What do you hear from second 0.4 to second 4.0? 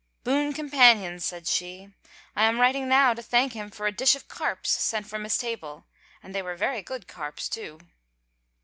companions," said she." I am writing now to thank him for a